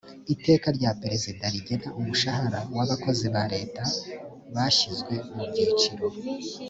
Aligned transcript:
iteka 0.33 0.67
rya 0.77 0.91
perezida 1.01 1.43
rigena 1.53 1.87
umushahara 1.99 2.59
w’ 2.75 2.79
abakozi 2.85 3.25
ba 3.33 3.43
leta 3.53 3.83
bashyizwe 4.53 5.13
mu 5.35 5.43
byiciro 5.49 6.05